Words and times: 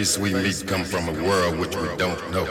Face 0.00 0.16
we 0.16 0.32
meet 0.32 0.64
come 0.66 0.82
from 0.82 1.10
a 1.10 1.12
world 1.28 1.58
which 1.58 1.76
we 1.76 1.86
don't 1.98 2.22
know. 2.30 2.46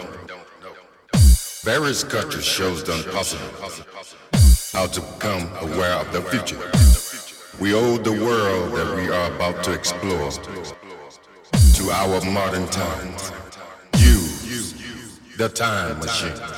Various 1.63 2.03
cultures 2.03 2.45
shows 2.45 2.83
the 2.83 2.93
impossible. 2.93 3.49
How 4.71 4.85
to 4.85 5.01
become 5.01 5.49
aware 5.59 5.95
of 5.95 6.13
the 6.13 6.21
future. 6.21 6.61
We 7.59 7.73
owe 7.73 7.97
the 7.97 8.11
world 8.11 8.73
that 8.75 8.95
we 8.95 9.09
are 9.09 9.33
about 9.33 9.63
to 9.63 9.73
explore 9.73 10.29
to 11.77 11.83
our 11.89 12.21
modern 12.29 12.67
times. 12.67 13.31
You, 13.97 14.19
the 15.37 15.49
time 15.49 15.97
machine. 15.97 16.48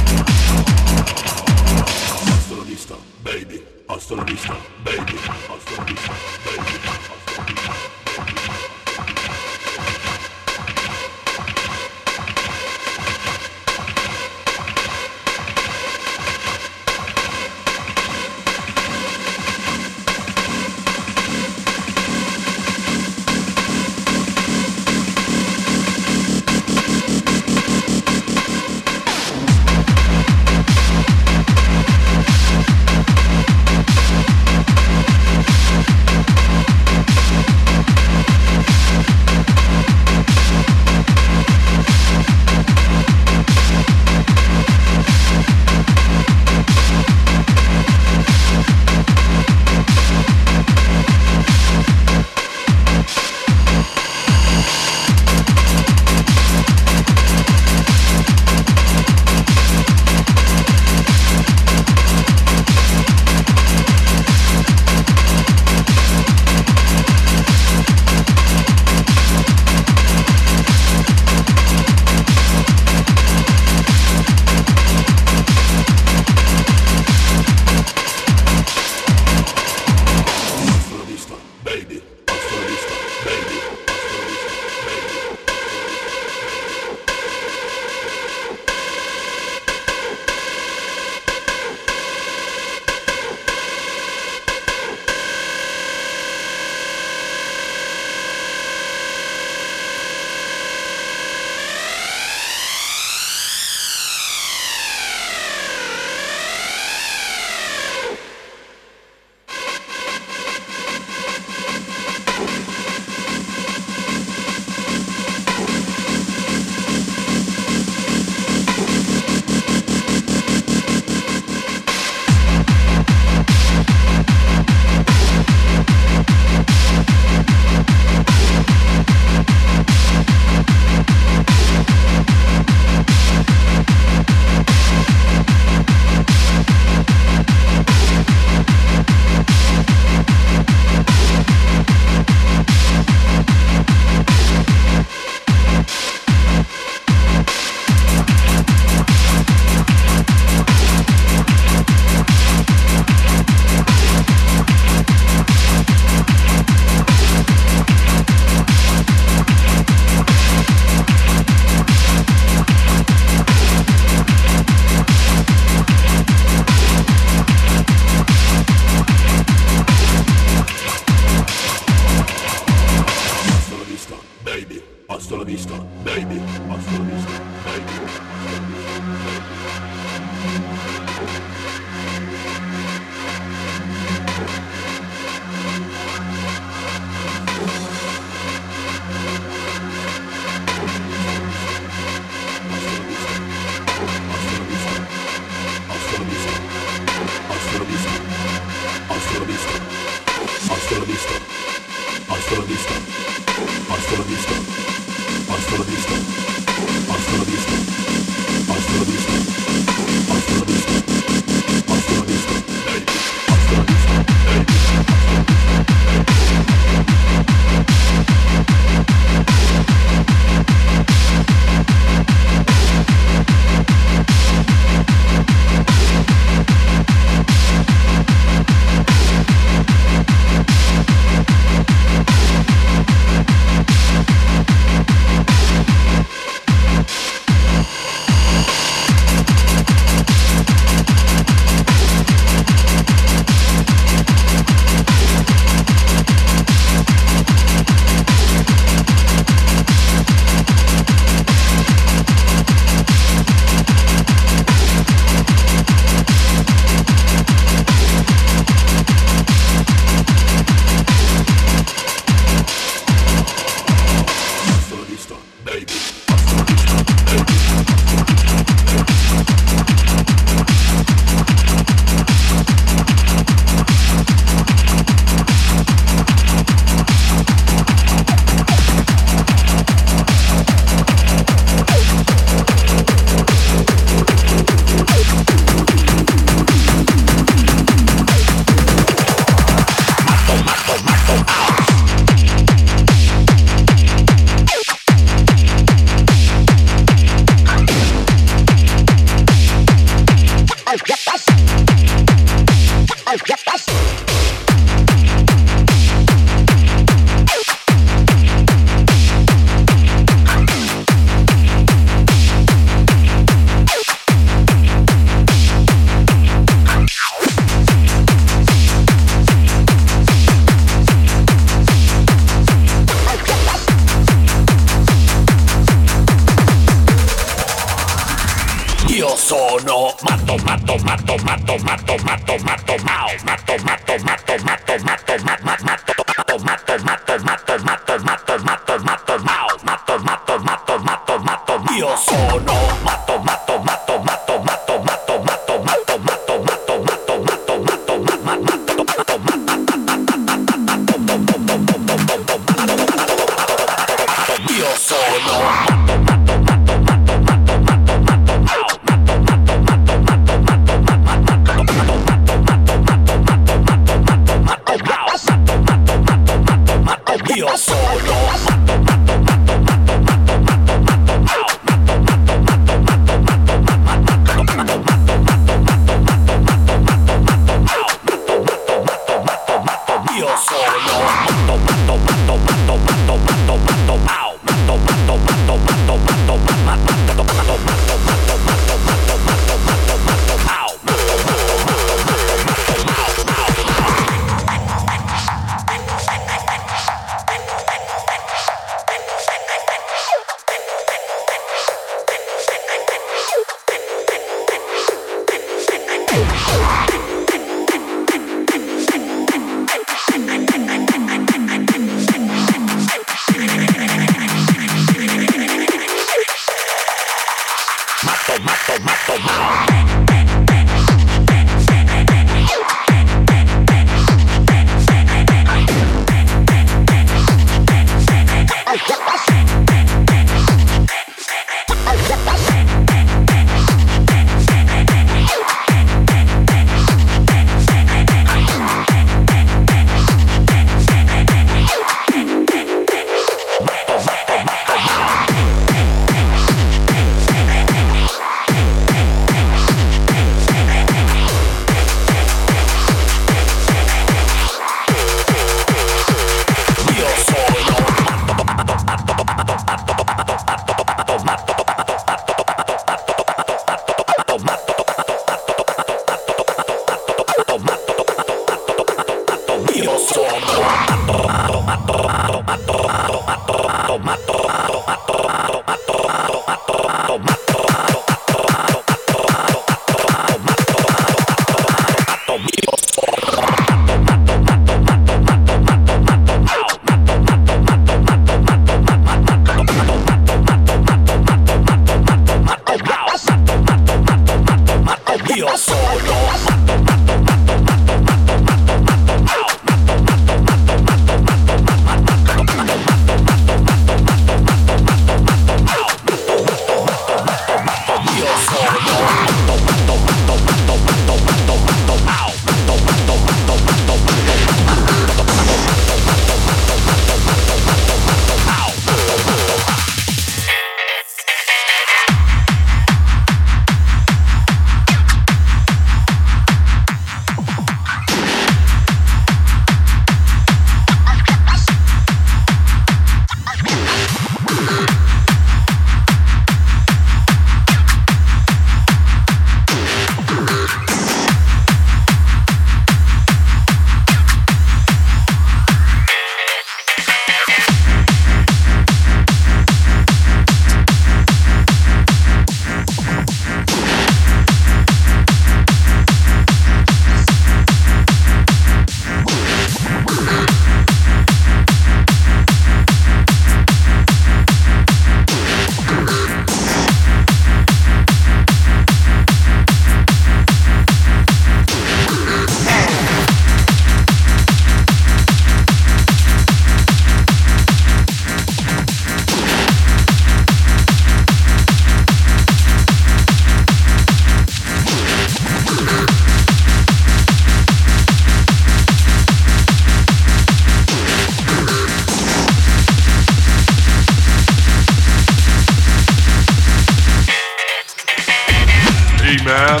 Man. 599.64 600.00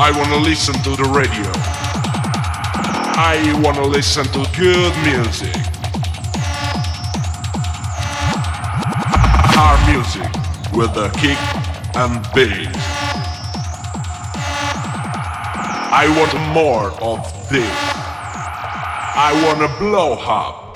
I 0.00 0.12
wanna 0.16 0.36
listen 0.36 0.74
to 0.84 0.90
the 0.94 1.04
radio. 1.04 1.50
I 3.20 3.60
wanna 3.62 3.84
listen 3.84 4.24
to 4.26 4.46
good 4.56 4.94
music. 5.02 5.56
Hard 9.56 9.80
music 9.90 10.30
with 10.72 10.96
a 10.96 11.10
kick 11.18 11.38
and 11.96 12.22
bass. 12.32 12.74
I 15.90 16.06
want 16.16 16.34
more 16.54 16.92
of 17.02 17.20
this. 17.48 17.78
I 19.16 19.32
wanna 19.44 19.68
blow 19.78 20.12
up. 20.12 20.67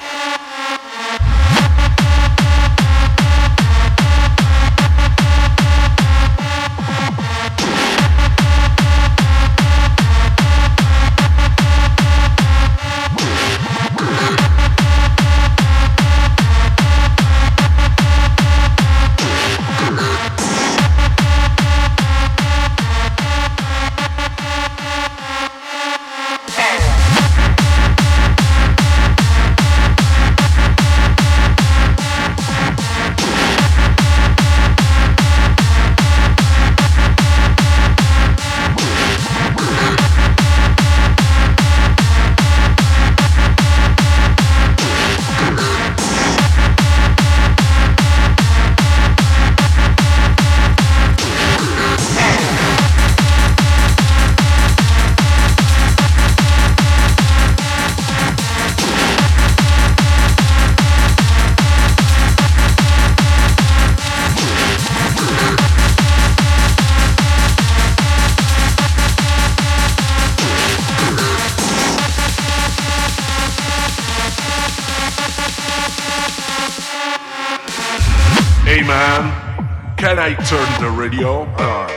Radio 81.02 81.40
on? 81.58 81.88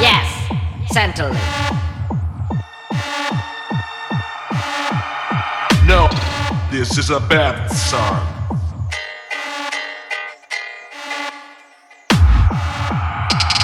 Yes, 0.00 0.28
certainly. 0.90 1.38
No, 5.86 6.08
this 6.72 6.98
is 6.98 7.10
a 7.10 7.20
bad 7.20 7.68
song. 7.68 8.26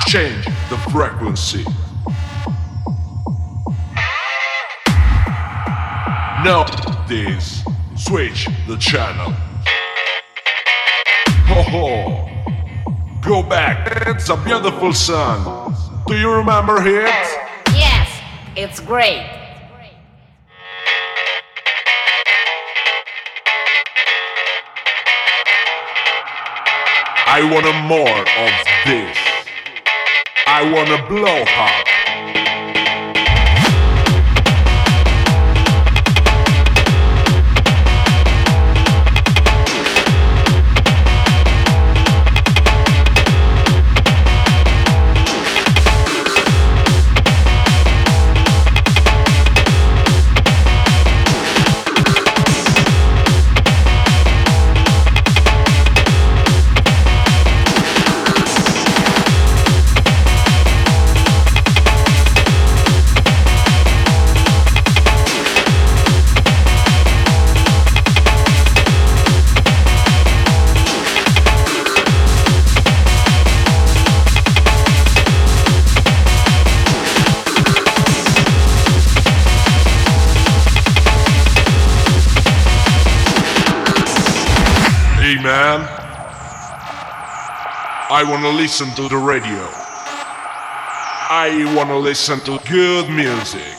Change 0.07 0.45
the 0.69 0.79
frequency. 0.93 1.65
No, 6.45 6.65
this. 7.09 7.65
Switch 7.97 8.49
the 8.69 8.77
channel. 8.77 9.35
Ho. 11.63 12.29
Go 13.23 13.43
back. 13.43 14.07
It's 14.07 14.29
a 14.29 14.37
beautiful 14.37 14.93
song. 14.93 15.75
Do 16.07 16.17
you 16.17 16.33
remember 16.33 16.79
it? 16.79 17.05
Yes, 17.73 18.21
it's 18.57 18.81
great. 18.81 19.27
I 27.27 27.45
want 27.45 27.67
more 27.87 28.19
of 28.19 28.53
this. 28.87 29.17
I 30.47 30.69
want 30.73 30.89
to 30.89 30.99
blow 31.07 31.43
up. 31.43 31.90
I 88.21 88.23
wanna 88.23 88.51
listen 88.51 88.91
to 88.97 89.09
the 89.09 89.17
radio. 89.17 89.67
I 91.31 91.73
wanna 91.75 91.97
listen 91.97 92.39
to 92.41 92.59
good 92.69 93.09
music. 93.09 93.73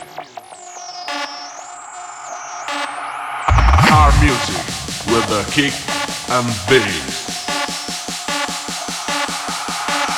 Hard 3.86 4.14
music 4.18 4.64
with 5.14 5.30
a 5.30 5.44
kick 5.52 5.72
and 6.34 6.46
bass. 6.66 7.46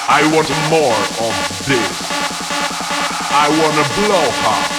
I 0.08 0.22
want 0.32 0.48
more 0.70 0.96
of 1.28 1.36
this. 1.68 1.94
I 3.30 3.46
wanna 3.60 3.84
blow 4.08 4.26
up. 4.48 4.73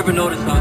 Ever 0.00 0.12
notice 0.14 0.42
how 0.44 0.59